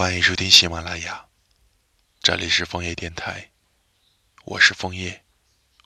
[0.00, 1.26] 欢迎收听喜马拉雅，
[2.22, 3.50] 这里是枫叶电台，
[4.46, 5.22] 我是枫叶，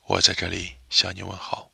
[0.07, 1.69] 我在这里向你问好。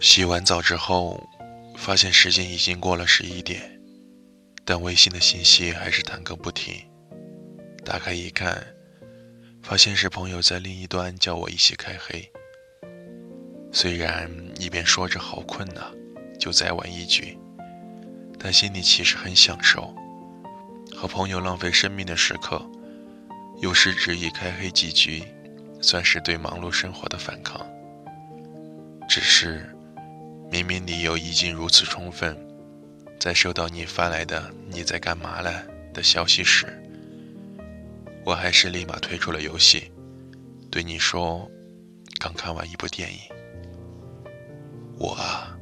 [0.00, 1.22] 洗完澡之后，
[1.76, 3.78] 发现时间已经过了十一点，
[4.64, 6.74] 但微信的信息还是弹个不停。
[7.84, 8.66] 打开一看，
[9.62, 12.30] 发现是朋友在另一端叫我一起开黑。
[13.70, 15.92] 虽然一边说着好困呐，
[16.38, 17.36] 就再玩一局，
[18.38, 19.94] 但心里其实很享受。
[20.96, 22.64] 和朋友浪费生命的时刻，
[23.60, 25.24] 有时只以开黑几局，
[25.82, 27.60] 算是对忙碌生活的反抗。
[29.08, 29.73] 只是。
[30.54, 32.38] 明明理由已经如此充分，
[33.18, 36.80] 在收到你发来的“你在干嘛了”的消息时，
[38.24, 39.90] 我还是立马退出了游戏，
[40.70, 41.50] 对你说
[42.22, 43.18] ：“刚看完一部电影。”
[44.96, 45.58] 我啊，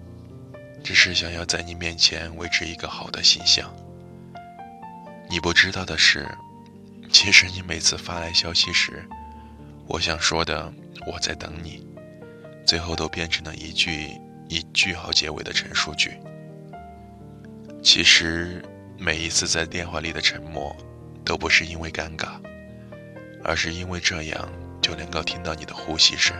[0.84, 3.74] 只是想要在你面前维持一个好的形象。
[5.26, 6.28] 你不知道的是，
[7.10, 9.08] 其实你每次发来消息时，
[9.86, 10.70] 我想说的
[11.10, 11.82] “我在等你”，
[12.66, 14.10] 最后都变成了一句。
[14.52, 16.18] 以句号结尾的陈述句。
[17.82, 18.62] 其实，
[18.98, 20.76] 每一次在电话里的沉默，
[21.24, 22.32] 都不是因为尴尬，
[23.42, 24.46] 而是因为这样
[24.82, 26.36] 就能够听到你的呼吸声。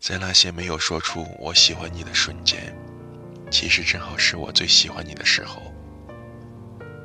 [0.00, 2.76] 在那些没有说出“我喜欢你”的瞬间，
[3.48, 5.62] 其实正好是我最喜欢你的时候。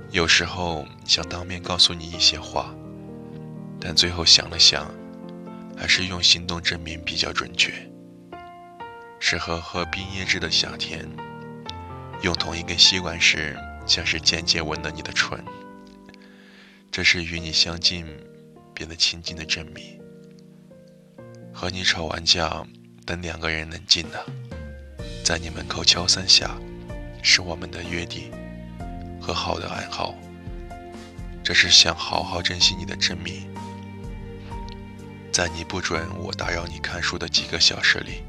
[0.09, 2.73] 有时候想当面告诉你一些话，
[3.79, 4.91] 但最后想了想，
[5.77, 7.71] 还是用行动证明比较准确。
[9.23, 11.07] 适合喝冰椰汁的夏天，
[12.23, 13.55] 用同一根吸管时，
[13.85, 15.41] 像是间接吻了你的唇。
[16.91, 18.03] 这是与你相近，
[18.73, 20.01] 变得亲近的证明。
[21.53, 22.65] 和你吵完架，
[23.05, 24.25] 等两个人冷静了，
[25.23, 26.57] 在你门口敲三下，
[27.21, 28.31] 是我们的约定
[29.21, 30.15] 和好的暗号。
[31.43, 33.47] 这是想好好珍惜你的证明。
[35.31, 38.23] 在你不准我打扰你看书的几个小时里。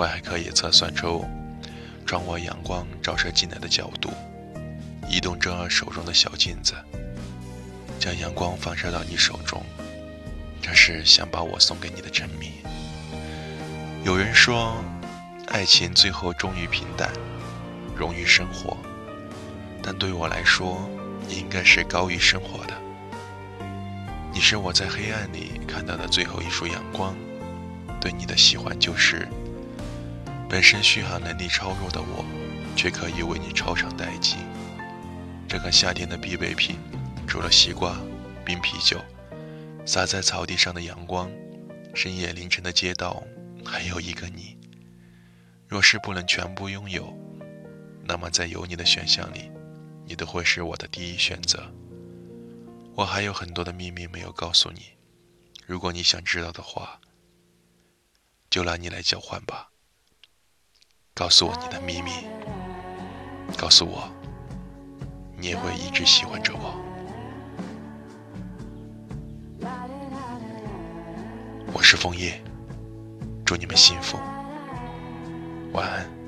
[0.00, 1.26] 我还可以测算出，
[2.06, 4.10] 窗外阳光照射进来的角度，
[5.10, 6.72] 移动着手中的小镜子，
[7.98, 9.62] 将阳光反射到你手中。
[10.62, 12.50] 这是想把我送给你的沉迷。
[14.02, 14.82] 有人说，
[15.48, 17.10] 爱情最后终于平淡，
[17.94, 18.78] 融于生活，
[19.82, 20.80] 但对我来说，
[21.28, 22.72] 应该是高于生活的。
[24.32, 27.14] 你是我在黑暗里看到的最后一束阳光，
[28.00, 29.28] 对你的喜欢就是。
[30.50, 32.24] 本身续航能力超弱的我，
[32.76, 34.36] 却可以为你超长待机。
[35.48, 36.76] 这个夏天的必备品，
[37.24, 37.96] 除了西瓜、
[38.44, 39.00] 冰啤酒，
[39.86, 41.30] 洒在草地上的阳光，
[41.94, 43.22] 深夜凌晨的街道，
[43.64, 44.58] 还有一个你。
[45.68, 47.16] 若是不能全部拥有，
[48.02, 49.48] 那么在有你的选项里，
[50.04, 51.72] 你都会是我的第一选择。
[52.96, 54.82] 我还有很多的秘密没有告诉你，
[55.64, 57.00] 如果你想知道的话，
[58.50, 59.68] 就拿你来交换吧。
[61.20, 62.12] 告诉我你的秘密，
[63.58, 64.08] 告诉我，
[65.36, 66.74] 你也会一直喜欢着我。
[71.74, 72.40] 我是枫叶，
[73.44, 74.16] 祝你们幸福，
[75.74, 76.19] 晚安。